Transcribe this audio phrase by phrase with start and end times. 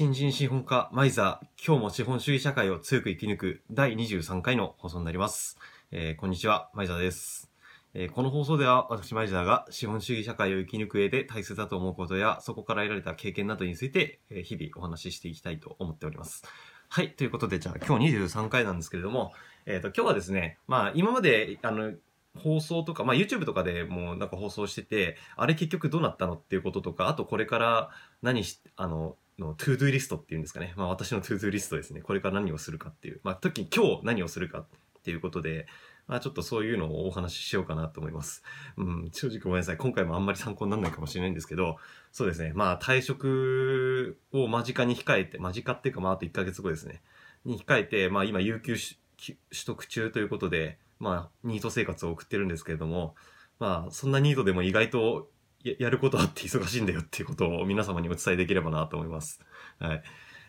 [0.00, 5.58] 新人資本家マイザー、今日も資本主義社会を強く生き抜く第23回の放送になります。
[5.90, 7.50] えーこんにちは、マイザーです。
[7.92, 16.46] えーこの放送では私マイザーが資本主義社会を生き抜く上で大切だと思うことや、そこから得られた経験などについて、えー日々お話ししていきたいと思っております。
[16.88, 19.34] はい、ということで、じゃあ今日23回なんですけれども、
[19.66, 21.92] えっ、と、今日はですね、まあ今まで、あの、
[22.38, 27.90] 放送とか、まあ YouTube とかでもなんか放送してて、あれ結局どうなったのっていうこととか、あとこれから
[28.22, 30.74] 何し、あの、の To Do リストっていうんですかね。
[30.76, 32.02] まあ私の To Do リストですね。
[32.02, 33.20] これから何をするかっていう。
[33.24, 34.66] まあ特に今日何をするかっ
[35.02, 35.66] ていうことで、
[36.06, 38.42] まあちょっとそういうのをお話ししようかなと思います。
[38.76, 39.76] うん、正直ごめんなさい。
[39.76, 41.78] 今回もあんまり参考にならないかもしれないんですけど、
[42.12, 42.52] そうですね。
[42.54, 47.00] まあ退職を間近に控えて、間近っていうかまああと1ヶ月後ですね。
[47.44, 53.14] に控えて、まあ今有給取得中ということで、まあニート生活を送ってるんですけれども、
[53.58, 55.28] まあそんなニートでも意外と
[55.64, 59.40] ややることあって忙しいんだよっていうことを皆様にお伝えできればなと思います。
[59.78, 60.02] はい。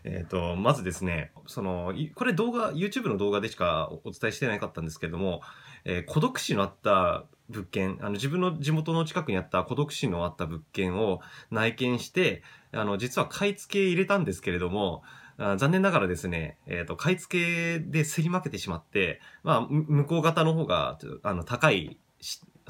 [0.03, 5.41] えっ、と、まずですね、その、これ動画、YouTube の動画でしかお伝えしてなかったんですけれども、
[5.85, 15.03] えー孤独死のあった物件、あの自分の地元の近くにあった孤独死のあった物件を内見して、あの、実は買い付け入れたんですけれども、
[15.37, 21.97] あ残念ながらですね、えっ、と、買い付けで競り負けてしまって、まあ、向こう方の方が、あの、高い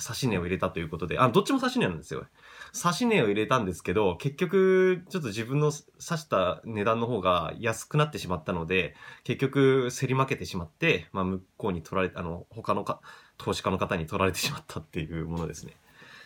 [0.01, 2.25] 差し値を入れたということで、あ、どっちも差し値なんですよ。
[2.73, 13.01] 差し値を入れたんですけど、結局、ちょっと自分の差した値段の方が安くなってしまったので、結局、競り負けてしまって、まあ、向こうに取られ、あの、他のか、
[13.37, 15.73] 投資家の方に取られてしまったっていうものですね。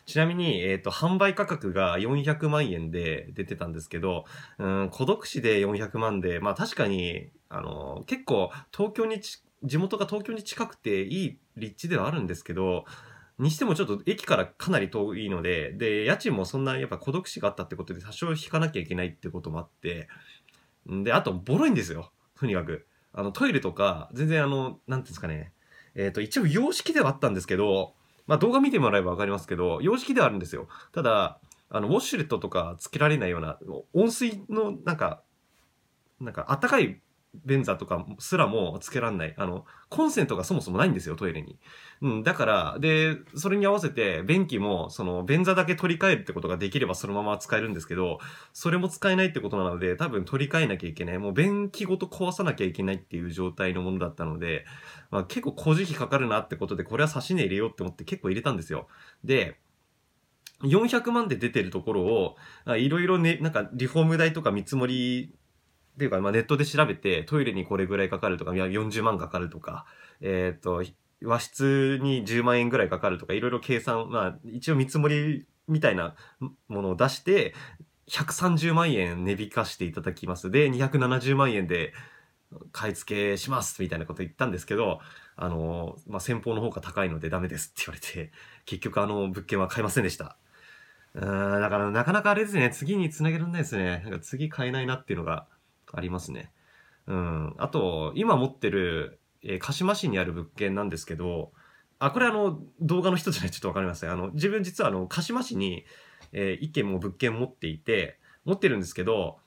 [0.05, 4.25] ちなみに、えっ、と、販売価格が400万円で出てたんですけど、
[4.59, 9.19] うん、孤独死で400万で、まあ確かに、あの、結構、東京に、
[9.63, 12.85] 地元が東京に近くていい立地ではあるんですけど、
[13.37, 20.07] にしてもちょっと駅からかなり遠いので、で、家賃もそんなやっぱ孤独死があったってことで多少引かなきゃいけないってこともあって、
[20.91, 22.11] んで、あと、ボロいんですよ。
[22.39, 22.87] とにかく。
[23.11, 25.53] あの、トイレとか、全然あの、なんていうんですかね。
[25.95, 27.93] えっ、と、一応洋式ではあったんですけど、
[28.27, 30.67] まあ動画見てもらえばわかりますけど、洋式ではあるんですよ。
[30.91, 33.57] ただ、あの、ウォッシュレットとかつけられないような、
[33.93, 35.23] 温水の、なんか、
[36.19, 37.01] なんか、あったかい
[37.45, 39.33] 便座とかすらもつけられない。
[39.37, 41.59] あの、コンセントがそもそもないんですよ、トイレに。
[42.01, 48.19] うん、だから、で、それに合わせて、便器も、その、便座だけ取り替えるってことができればそのまま使えるんですけど、
[48.53, 51.17] それも使えないってことなので、多分取り替えなきゃいけない。
[51.17, 54.65] もう便器ごと壊さなきゃいけないっていう状態のものだったので、
[55.11, 58.87] まあ、結構工事費かかるなってことで、これは差し値入れようって思って結構入れたんですよ。
[59.23, 59.59] で、
[60.63, 62.35] 400万で出てるところを、
[62.77, 65.33] いろいろね、なんかリフォーム代とか見積もり
[65.95, 69.85] っていうか、まあ、ネットで調べて、トイレにこれぐらいかかるとか、いや40万かかるとか、
[70.21, 70.83] えっ、と、
[71.23, 76.15] 和室に10万円ぐらいかかるとか、いろいろ計算、まあ、一応見積もりみたいな
[76.67, 77.53] ものを出して、
[78.07, 80.51] 130万円値引かしていただきます。
[80.51, 81.93] で、270万円で
[82.71, 84.99] 買い付けしますみたいなこと言ったんですけど、
[85.37, 88.31] あの、まあ、先方の方が高いのでダメですって言われて、
[88.65, 90.37] 結局あの物件は買いませんでした。
[91.15, 94.01] うん、だからなかなかあれですね、次に繋げられないですね。
[94.03, 95.47] なんか次買えないなっていうのが
[95.95, 96.51] ありますね。
[97.07, 97.55] うん。
[97.57, 101.51] あと、今持ってる、えー鹿島市にある物件なんですけど、
[101.99, 104.11] あ、これあの、動画の人じゃないちょっとわかりません。
[104.11, 105.85] あの、自分実はあの、鹿島市に、
[106.31, 109.39] えー一軒も物件持っていて、持ってるんですけど、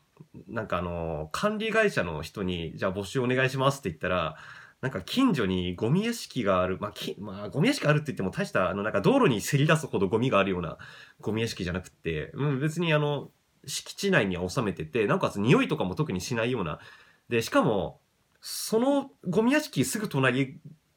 [0.49, 4.37] なんかあの、管理会社の人に、じゃあ募集お願いしますって言ったら、
[4.81, 10.79] なんか近所にゴミ屋敷がある、まあ、き、まあ、ゴミ屋敷あるって言っても大した、あの、なんか道路にせり出すほどゴミがあるような
[11.21, 13.31] ゴミ屋敷じゃなくって、うん、別にあの、
[13.69, 16.81] 敷地内には収めてて、なおかつ匂いとかも特にしないような。
[17.29, 18.01] で、しかも、
[18.41, 20.49] そのゴミ屋敷すぐ隣っ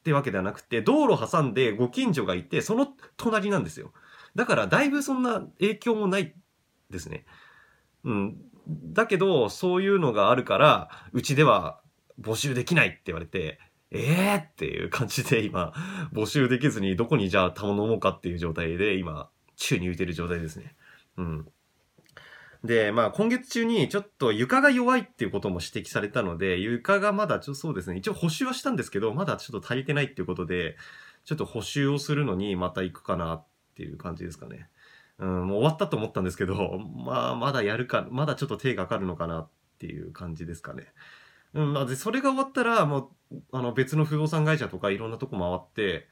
[0.02, 3.92] てわけではなくて、道路挟んでご近所がいて、その隣なんですよ。
[4.34, 6.34] だから、だいぶそんな影響もない
[6.90, 7.26] ですね。
[8.04, 8.36] うん。
[8.66, 11.80] だけど、そういうのがあるから、うちでは
[12.20, 13.58] 募集できないって言われて、
[13.90, 15.72] ええー、っていう感じで今、
[16.12, 20.74] 募集できずにどこにじゃあ頼もうかっていう状態で今、宙に浮いてる状態ですね。
[21.18, 21.46] うん。
[22.64, 30.76] で、まあ今月中にちょっと床が弱いっていうことも指摘されたので、床がまだちょそうですね、一応補修はしたんですけど、まだちょっと足りてないっていうことで、
[31.24, 33.44] ちょっと補修をするのにまた行くかなっ
[33.74, 34.68] ていう感じですかね。
[35.18, 39.48] うん、もう終わったと思ったんですけど、 まあまだやるか、まだちょっと手がかかるのかなっ
[39.78, 40.92] ていう感じですかね。
[41.54, 46.08] うん、まあで、それが終わったら、もう、あの別の不動産会社とかいろんなとこ回って、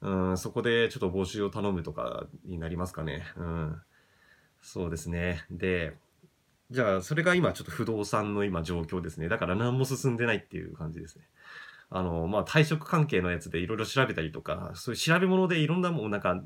[0.00, 3.24] うん、そこでちょっと募集を頼むとかになりますかね。
[3.36, 3.82] うん。
[4.60, 5.44] そうですね。
[5.50, 5.96] で、
[6.70, 9.28] じゃあ、それが今ちょっと不動産の今状況ですね。
[9.28, 11.24] だから何も進んでないっていう感じですね。
[11.90, 16.38] あの、まあ、退職関係のやつでいろいろ調べたりとか、そういう調べ物でいろんなもん、なんか、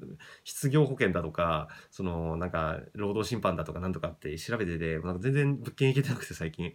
[0.44, 6.74] 失業保険だとか、その、なんか、労働審判だとかなんとかって調べてて、なんか全然物件行けてなくて最近。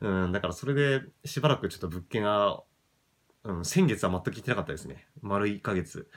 [0.00, 2.62] うん、だからそれでしばらくちょっと物件が、
[3.44, 5.06] うん、先月は全く行ってなかったですね。
[5.20, 6.08] 丸1ヶ月。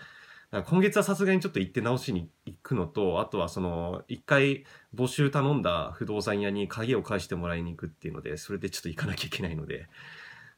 [0.61, 9.87] 今月はさすがにちょっと行って直しに行くのと、あとはその、一回募集頼んだ不動産屋に鍵を返してもらいに行くっていうので、それでちょっと行かなきゃいけないので、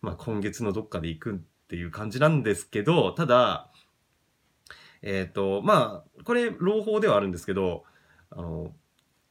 [0.02, 1.36] まあ今月のどっかで行くっ
[1.70, 3.72] ていう感じなんですけど、ただ、
[5.02, 7.84] えっ、ー、と、まあ、これ、朗報ではあるんですけど、
[8.32, 8.74] あの、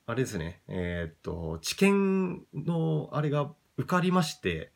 [0.06, 4.70] あれですね、えっ、ー、と、知見のあれが受かりまして、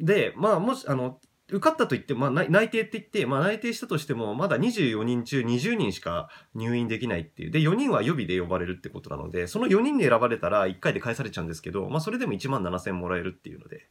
[0.00, 1.20] で、まあ、もし、あの、
[1.52, 7.50] 受かったと言って、まあ、内定って言って、まあ、内定したとしても、まだ24人中20人しか入院できないっていう。
[7.50, 13.86] で、4人は予備で呼ばれるってことなので、その4人に選ばれたら1回で返されちゃうんですけど、まあ、それでも1万7000もらえるっていうので。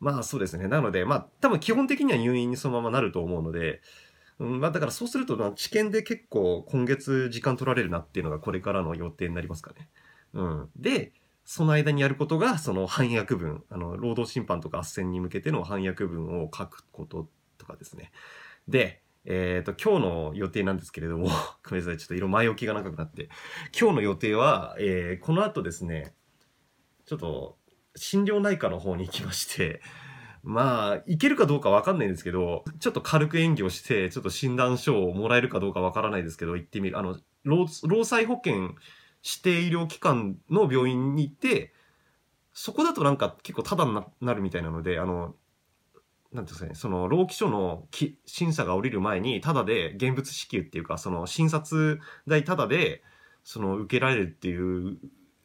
[0.00, 0.66] まあ、そうですね。
[0.66, 3.82] なので、まあ、多分基本的には入院にそのままなると思うので、
[4.38, 9.88] うん、まあ、だからそうすると、治験で結構今月時間取られるなっていうのがこれからの予定になりますかね。
[10.32, 10.70] うん。
[10.76, 11.12] で、
[11.50, 18.12] その間にやることが、その反訳文、あの、労働審判とか斡旋に向けての反訳文を書くこととかですね。
[18.68, 21.30] で、えっ、ー、と、今日の予定なんですけれども、
[21.64, 23.30] ごめんなさい、ちょっと色前置きが長くなって。
[23.80, 26.14] 今日の予定は、えー、この後ですね、
[27.06, 27.56] ちょっと、
[27.96, 29.80] 心療内科の方に行きまして、
[30.42, 36.98] まあ、行けるかどうかわかんないんですけど、ちょっと軽く演技をして、ちょっと診断書をもらえるかどうかわからないですけど、行ってみる。
[36.98, 38.74] あの、労災保険
[39.24, 41.72] 指定医療機関の病院に行って、
[42.52, 45.34] そこだとなんか結構タダになるみたいなので、あの、
[46.32, 47.86] なんていうんですかね、その、労基署の
[48.26, 53.02] 審査が降りる前に、タダで現物支給っていうか、その、診察代タダで、
[53.44, 54.98] その、受けられるっていう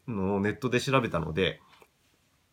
[0.08, 1.62] のをネットで調べたので、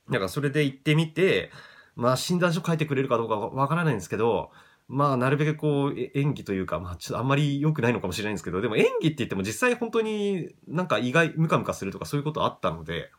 [0.09, 1.51] なんかそれで行ってみて、
[1.97, 4.51] まあ診断書書いてくれるかどうかわからないんですけど、
[4.93, 13.13] まあ、なるべくこう、演技というか、まあ、ちょっとあんまり良くないのかもしれないんですけど、でも演技って言っても実際本当になんか意外、ムカムカするとかそういうことあったので、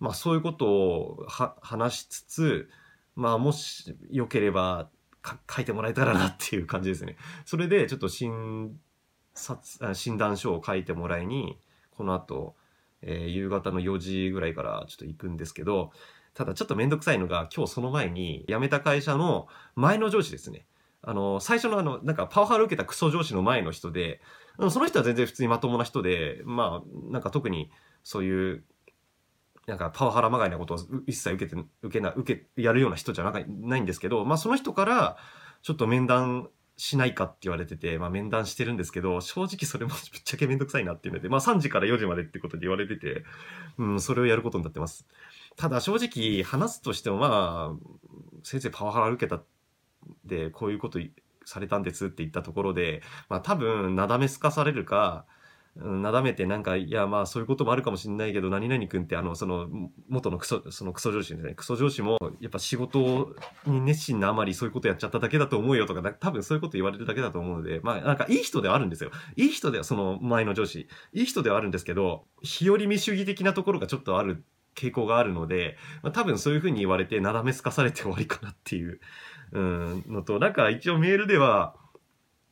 [0.00, 1.26] まあ、そういうことを
[1.62, 2.68] 話しつつ、
[3.14, 4.90] まあ、もし良ければ
[5.48, 7.16] 書いてもらえたらなっていう感じですね。
[7.44, 8.76] それで、ちょっと診
[9.32, 11.56] 察、診断書を書いてもらいに、
[11.92, 12.56] この後、
[13.02, 15.92] えー、夕方の4時ぐらいからちょっと行くんですけど、
[16.34, 20.66] ただちょっとめんどくさいのが、今日その前に辞めた会社の前の上司ですね。
[21.08, 24.20] あの、最初のあの、なんかパワハラ受けたクソ上司の前の人で、
[24.70, 27.70] その人は全然普通にまともな人で、まあ、なんか特に
[28.02, 28.64] そういう、
[29.68, 35.16] なんかパワハラまがいなことを一切受けて、受けな、受け、やるような人じゃなないんですけど、まあその人から、
[35.62, 43.24] ちょっと面談しないかって言われてて、まあ面談してるんですけど、正直それも ぶっちゃけめんどくさいなっていうので、まあ3時から4時までってことで言われてて、
[43.78, 45.06] うん、それをやることになってます。
[45.56, 47.88] ただ正直話すとしてもまあ、
[48.42, 49.40] 先生パワハラ受けた
[50.24, 50.98] で、こういうこと
[51.44, 55.26] されたんですって言ったところで、まあ多分、なだめすかされるか、
[55.76, 59.68] なだめてなんか、いやまあそういうこともあるかもしれないけど、何々君ってあの、その、
[60.08, 61.54] 元のクソ、そのクソ上司ですね。
[61.54, 63.34] クソ上司も、やっぱ仕事
[63.66, 69.10] に熱心なあまりそういうことやっちゃっただけだと思うよとか、多分そういうこと言われるだけだと思うので、まあなんかいい人ではあるんですよ。
[69.36, 70.88] いい人では、その前の上司。
[71.12, 74.44] いい人ではあるんですけど、日和見主義的なところがちょっとある
[74.74, 79.00] 傾向があるので、まあ、多分そういうふうに言われて、なだめすかされて終わりかなっていう
[79.52, 81.74] うんのと、なんか一応メールでは、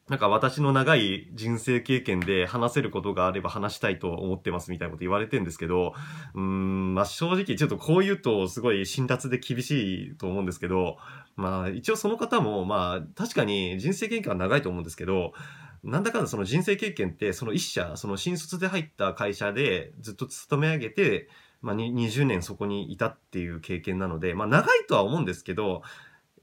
[0.08, 5.94] なんか私の長い人生経験で話せることがあれば話したいと思ってますみたいなこと言われてんですけど、
[6.34, 10.98] うん、まあ正直ちょっとこう言うとすごい辛辣で厳しいと思うんですけど、
[11.36, 15.32] まあ一応その方もまあ確かに人生経験は長いと思うんですけど、
[15.82, 21.30] なんだかんだその人生経験ってその一社、その新卒で入った会社でずっと勤め上げて、
[21.62, 25.80] まあ20年そこにいたっていう経験なので、まあ長いとは思うんですけど、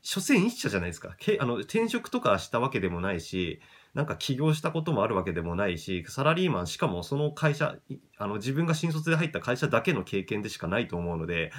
[0.01, 1.15] 所詮一社じゃないですか。
[1.19, 3.61] けあの転職とかしたわけでもないし、
[3.93, 7.75] なんか起業したこともあるわけでもないし、サラリーマン、しかもその会社、
[8.17, 11.51] あの自分が新卒で入った会社だけの経験でしかないと思うので、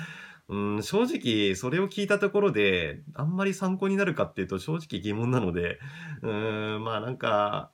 [0.49, 5.79] うん、正直、それを聞いたところで、あんまり参考になるかっていうと正直疑問なので、
[6.23, 7.71] うん、まあなんか、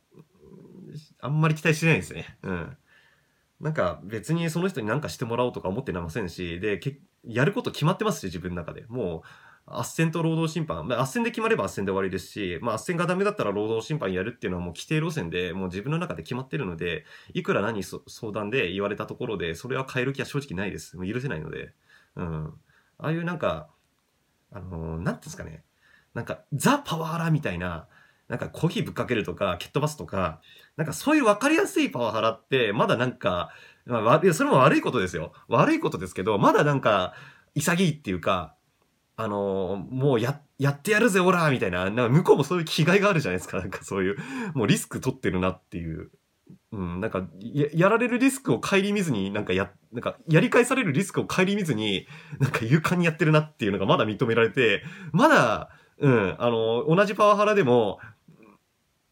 [1.20, 2.38] あんまり期待してないですね。
[2.42, 2.76] うん。
[3.60, 6.80] なんか別にその人に何かしてもらおうとか思ってませんし、で、
[7.24, 8.84] やること決まってますし、自分の中で。
[8.88, 9.22] もう、
[9.70, 20.96] 斡旋と労働審判、まあ、斡旋で決まれば斡旋で終わりですし、まあ、斡旋がダメだったら労働審判やるっていうのはもう規定路線で、もう自分の中で決まってるので、いくら何相談で言われたところで、それは変える気は正直ないです。
[20.96, 21.72] もう許せないので。
[22.16, 22.46] うん。
[22.98, 23.68] ああいうなんか、
[24.52, 25.62] あのー、なんていうんですかね。
[26.14, 27.86] なんか、ザ・パワハラみたいな、
[28.28, 30.40] なんかコーヒーぶっかけるとか、蹴っ飛ばすとか、
[30.76, 33.50] なんかそういう分かりやすいパワハラって、まだなんか、
[33.86, 35.32] まあ、それも悪いことですよ。
[35.48, 37.14] 悪いことですけど、まだなんか、
[37.54, 38.54] 潔いっていうか、
[39.20, 43.58] あの、もうや、やってやるぜ、オラーみたいな、なんか向こうもそういう気概があるじゃないですか。
[43.58, 44.16] なんかそういう、
[44.54, 46.12] もうリスク取ってるなっていう。
[46.70, 52.06] うん、なんかや、やられるリスクを顧みずに、なんかや、なんか、やり返されるリスクを顧みずに、
[52.38, 57.98] なんか勇敢にやってるなっていうのがまだ認められて、まだ、うん、あの、同じパワハラでも、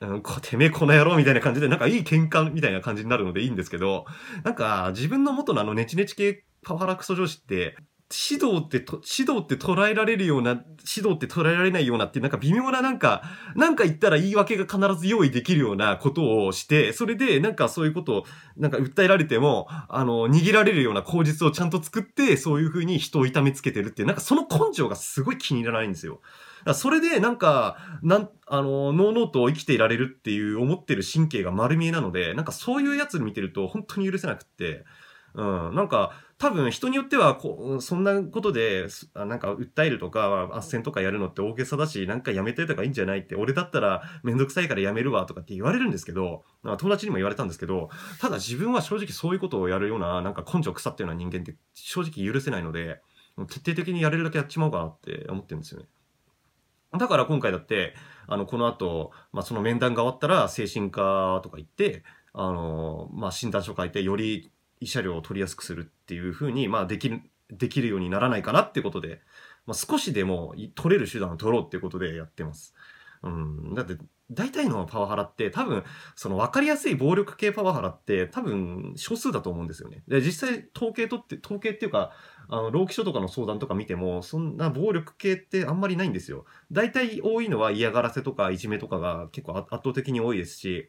[0.00, 4.04] うん、こてめえこの野郎みたいな感じで、なんかいい喧嘩みたいな感じになるのでいいんですけど、
[4.44, 7.76] なんか自分の元のあのネチネチ系パワハラクソ上司って、
[8.08, 13.22] 指導ってと、指導って捉えられるような、指導って捉えられないようなってなんか微妙ななんか、
[13.56, 18.24] なんか言ったら言い訳が必ず用意できるようなことをして、それでなんかそういうことを
[18.56, 26.20] なんか訴えられても、あの、逃げられるような口実をちゃんと作って、そういう風に人を痛めつけてるっていう、なんかその根性がすごい気に入らないんですよ。
[26.74, 34.84] それでなんか、なん、あの、ノーノーと生きていられるっていう思ってる神経が丸見えなので、なんかそういうやつ見てると本当に許せなくって、
[35.34, 47.88] うん、なんか、多分人によってはこうそんなことでなんか訴えるとか斡旋とかやるのって大げさだしなんかやめてとかいいんじゃないって俺だったらめんどくさいからやめるわとかって言われるんですけど友達にも言われたんですけど
[48.20, 53.00] ただ自分は正直そういうことをやるようななんか根性腐ったような人間って正直許せないので
[53.48, 55.86] 徹底的にやれるだけやっちまおうかなって思ってるんですよね。
[56.98, 57.94] だから今回だって
[58.26, 62.02] あのこの後、まあその面談が終わったら精神科とか行って
[62.32, 64.50] あの、まあ、診断書書いてより
[64.80, 67.20] 慰謝料を取りやすくするっていうふうに、まあ、できる、
[67.50, 69.20] できるようにならないかなってことで、
[69.66, 72.74] まあ、少しでも取れる手段を取ろうってことでやってます。
[73.22, 73.74] うん。
[73.74, 73.96] だって、
[74.30, 75.82] 大体のパワハラって多分、
[76.14, 80.02] その分かりやすい暴力系パワハラって多分少数だと思うんですよね。
[80.06, 82.12] で、実際統計取って、統計っていうか、
[82.48, 86.44] あの、労基署とかの相談とか見ても、そんな暴力系ってあんまりないんですよ。
[86.70, 90.88] 大体多いのは嫌がらせとかいじめとかが結構圧倒的に多いですし、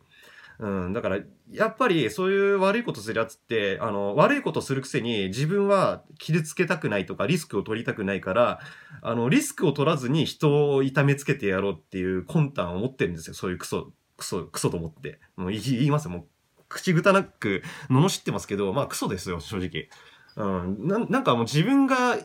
[0.59, 1.19] うん、だから、
[1.51, 8.59] やっぱりそういう悪いことするやつって、あの、悪いことするくせに自分は傷つけたくないとかリスクを取りたくないから、
[9.01, 13.35] あの、リスクを取らずに人を痛めつけてやろうっていう魂胆を持ってるんですよ。
[13.35, 15.19] そういうクソ、クソ、クソと思って。
[15.35, 16.11] もう言いますよ。
[16.11, 16.25] もう、
[16.69, 19.89] 口ぐたなく罵ってますけど、まあクソですよ、正直。
[20.37, 22.17] うん、ななんかもう自分が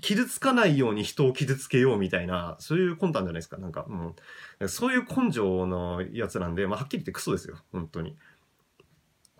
[0.00, 3.58] 傷つかないように人を傷つけようみたいな、そういう魂胆じゃないですか。
[3.58, 4.68] なんか、うん。
[4.68, 7.56] そういう根性のやつなんで、まあ、はっきり言ってクソですよ。
[7.72, 8.10] 本当に。
[8.10, 8.14] い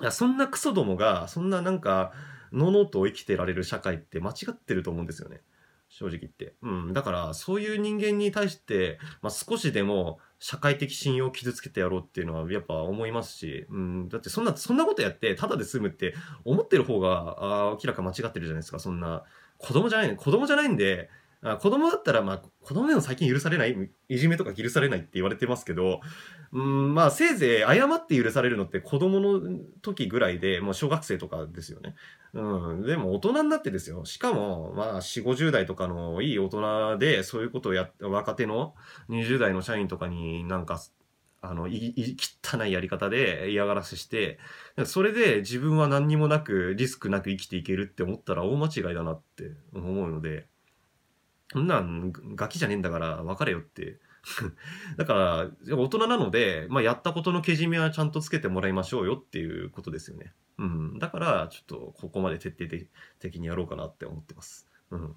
[0.00, 2.12] や、そんなクソどもが、そんななんか、
[2.52, 5.42] ののと生きてられる社会って間違ってると思うんですよね。
[5.88, 6.54] 正直言って。
[6.62, 6.92] うん。
[6.92, 14.08] だから、そういう人間に対して、まあ、少しでも社会的信用を傷つけてやろうっていうのはやっぱ思いますし、うん。
[14.08, 16.14] だってそんな、そんなことやって、ただで済むって
[16.44, 18.78] 思ってる方が、あ明らか間違ってるじゃないですか。
[18.78, 19.24] そんな、
[19.60, 21.10] 子供じゃない、子供じゃないんで、
[21.42, 26.00] あ子供だったら、まあ、子供でも最近許されない、いじめとか許されないって言われてますけど、
[26.52, 29.40] うん、まあ、せいぜい謝って許されるのって子供の
[29.80, 31.94] 時ぐらいで、もう小学生とかですよね。
[32.34, 34.04] うん、でも大人になってですよ。
[34.04, 38.74] しかも、まあ、4、50代とかのいい大人で、そういうことをやっ、若手の
[39.08, 40.78] 20代の社員とかになんか、
[41.42, 44.38] あの、い、い、汚いやり方で嫌がらせして、
[44.84, 50.46] それで自分は何にもなく、リスクなく生きていけるって思ったら大間違いだなって思うので、
[51.52, 53.98] そんなん、ガキじゃねえんだから別れよって。
[54.98, 55.14] だか
[55.66, 60.34] ら、大人なので、まあ、やったことのけじめはちゃんとつけてもらいましょうよっていうことですよね。
[60.58, 60.98] うん。
[60.98, 62.86] だから、ちょっとここまで徹底
[63.18, 64.68] 的にやろうかなって思ってます。
[64.90, 65.14] うん。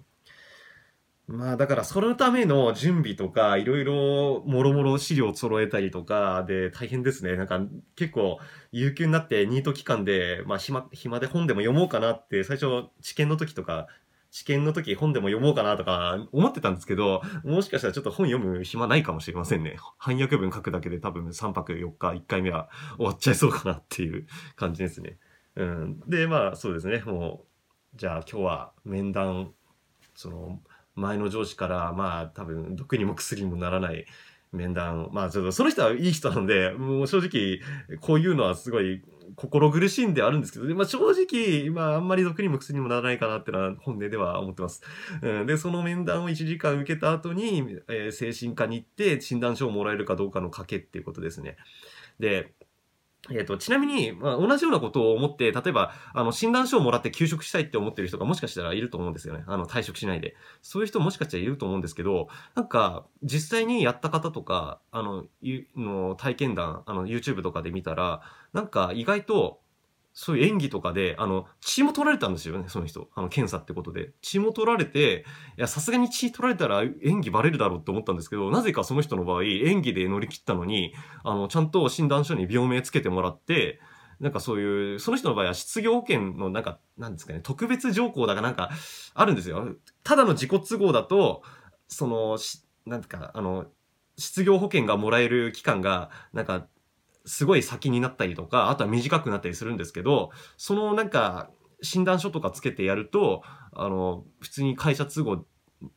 [1.27, 7.37] まあだからそのための準備とか、いろいろもろもろ資料を揃えたりとかで大変ですね。
[7.37, 7.61] なんか
[7.95, 8.39] 結構
[8.71, 13.87] 有給になってニート期間で、まあ暇、暇で本でも読もうかなって最初試験の時とか、
[14.31, 19.77] 試験の時本でも読もうかなとか思ってたんですけど、もしかしたらちょっと本読む暇ないかもしれませんね。
[19.99, 25.19] 翻訳文書くだけで多分3泊4日1回目は終わっちゃいそうかなっていう感じですね。
[25.55, 25.99] うん。
[26.07, 27.01] で、まあそうですね。
[27.05, 27.45] も
[27.93, 29.53] う、じゃあ今日は面談、
[30.15, 30.59] その、
[30.95, 34.05] 前の上司からまあ多分毒にも薬にもならない
[34.51, 37.59] 面談まあちょっとその人はいい人なのでもう正直
[37.99, 39.01] こういうのはすごい
[39.35, 44.81] 心苦しいんであるんですけど、まあ、正直、まあ、あんまり毒にも薬にもならないかなってのは本音では思ってます。
[45.21, 51.57] うん、で、その面談を1時間受けた後に、えー、精神科に行って診断書をもらえるかどうかの賭けっていうことですね。
[52.19, 52.53] で、
[53.31, 59.45] えっ、と、ちなみに、まあ、同じようなことを思って、例えば、あの、診断書をもらって休職したいって思ってる人がもしかしたらいると思うんですよね。
[59.47, 60.35] あの、退職しないで。
[60.61, 65.25] そういう人もしかしたらいると思うんですけど、なんか、実際にやった方とか、あの、
[65.77, 69.62] の体験談、あの、YouTube とかで見たら、なんか意外と、
[70.13, 73.09] そういう演技とかで、あの、血も取られたんですよね、その人。
[73.15, 74.11] あの、検査ってことで。
[74.21, 75.25] 血も取られて、
[75.57, 80.93] いや、さすがに血取られたら演技バレるだろうって思ったんですけど、なぜかその人の場合、演技で乗り切ったのに、
[81.23, 83.79] あの、ちゃんと診断書に病名つけてもらって、
[84.19, 88.69] なんかそういう、その人の場合は失業保険のなんか、なんですかね、特別条項だかなんか、
[89.15, 89.67] あるんですよ。
[90.03, 91.41] ただの自己都合だと、
[91.87, 93.65] その、しなんてか、あの、
[94.17, 96.67] 失業保険がもらえる期間が、なんか、
[97.25, 101.49] すごい先になったりとか、あとは短くなったりするんですけど、そのなんか、
[101.81, 105.45] 診断書とかつけてやると、あの、普通に会社都合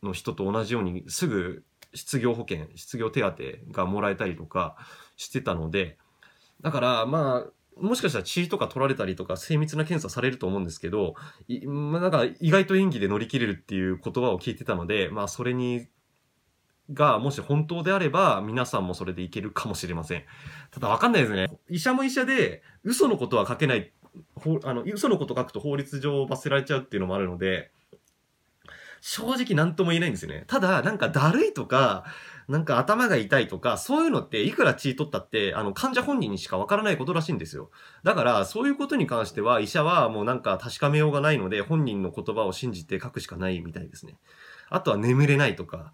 [0.02, 1.64] の人と同じようにすぐ
[1.94, 3.34] 失業保険、失業手当
[3.72, 4.76] がもらえたりとか
[5.16, 5.98] してたので、
[6.60, 11.14] だからまあ、もしかしたら血とか取られたりとか精密な検査されると思うんですけど、
[11.66, 15.86] まあ、なんか意外と演技で乗り切れるっていう言葉を聞いてたので、まあそれに、
[16.92, 20.24] がもし本当であれば皆さんもそれでいけるかもしれません。
[20.70, 21.48] ただわかんないですね。
[21.68, 23.92] 医者も医者で嘘のことは書けない、
[24.64, 27.70] あの嘘のこと書くと法律上罰せられちゃうっていうのもあるので、
[29.00, 30.44] 正直何とも言えないんですよね。
[30.46, 32.04] ただ、なんかだるいとか、
[32.48, 37.70] なんか頭が痛いとか、そういうのっていくら血取ったって、あの、患者本人にしかわからないことらしいんですよ。
[38.04, 44.16] だから、そういうことに関しては、医者はもうなんか確かめようがないので、本人の言葉を信じて書くしかないみたいですね。
[44.70, 45.92] あとは眠れないとか、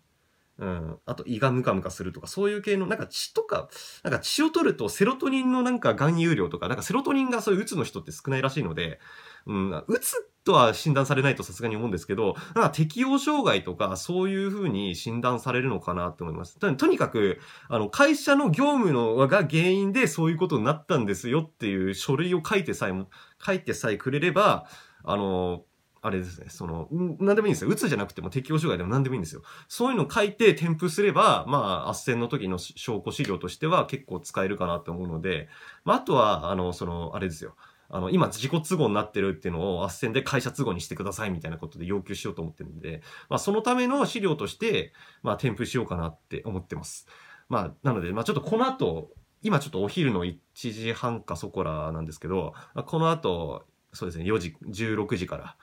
[0.59, 0.99] うん。
[1.06, 3.68] あと胃がムカムカするとか、そういう系の、なんか血とか、
[4.02, 9.00] なんか血を取るとセロトニンのなんか含有量とか、なんかセロトニンがそういううつの人って少ないらしいので、
[9.47, 16.59] うん、うつとは診断されないとさすがに思うんですけど、なんか適応障害とかそういうふうに診断されるのかなと思います。
[16.59, 23.09] とにかく、あの、会社の業務のが原因でそういうことになったんですよっていう書類を書いてさえも、
[23.44, 24.66] 書いてさえくれれば、
[25.04, 25.64] あの、
[26.04, 27.71] あれですね、その、何でもいいんですよ。
[27.71, 29.42] うつじゃなくても適応障害でも何でもいいんですよ。
[29.68, 35.49] そういうのを書いて添付すれば、まあ、斡旋の時の証拠資料としては結構使えるかなと思うので、
[35.85, 37.54] まあ、あとは、あの、その、あれですよ。
[37.88, 44.92] あの、今自己都合になってるっていうのを斡旋で会社都合にしてくださいみたいなことで要求しようと思ってるんで、まあそのための資料として、
[45.23, 47.06] まあ添付しようかなって思ってます。
[47.49, 49.11] まあ、なので、まあちょっとこの後、
[49.42, 52.54] 今ちょっとお昼の1時半かそこらなんですけど、
[52.87, 55.56] この後、そうですね、4時、16時から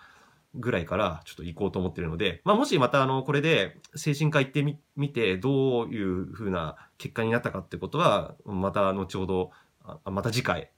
[0.56, 9.52] ぐらいからちょっと行こうと思ってるので、まあもしまたあの、これで精神科行ってみ、見て、どういう風な結果になったかってことは、また後ほど、
[10.06, 10.72] また次回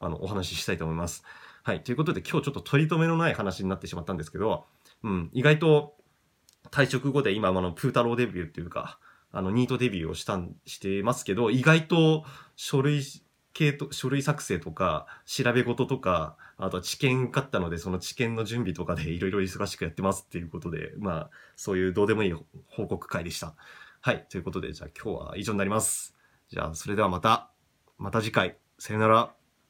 [0.00, 1.24] あの、お話ししたいと思います。
[1.62, 1.82] はい。
[1.82, 4.66] ということで、今日ちょっと取り留めのない話になってしまったんですけど、
[5.02, 5.94] うん、意外と
[6.70, 8.98] 退職後で今、あの、プータローデビューっていうか、
[9.32, 12.24] あの、ニートデビューをしたん、してますけど、意外と
[12.56, 13.02] 書類
[13.52, 22.34] 系と、書類作成とか、調べ事とか、あとは知見買ったので、その知見の準備とかでいろいろ忙しくやってますっていうことで、まあ、そういうどうでもいい
[22.68, 23.54] 報告会でした。
[24.00, 24.26] はい。
[24.30, 26.16] ということで、じゃあ今日は以上になります。
[26.48, 27.50] じゃあ、それではまた、
[27.98, 29.45] また次回、さよなら。